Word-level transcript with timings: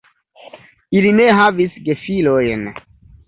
Ili 1.01 1.11
ne 1.17 1.27
havis 1.41 1.77
gefilojn. 1.89 2.65